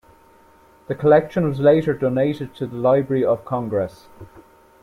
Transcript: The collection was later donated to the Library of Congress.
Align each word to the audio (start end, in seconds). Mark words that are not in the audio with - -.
The 0.87 0.95
collection 0.95 1.47
was 1.47 1.59
later 1.59 1.93
donated 1.93 2.55
to 2.55 2.65
the 2.65 2.75
Library 2.75 3.23
of 3.23 3.45
Congress. 3.45 4.07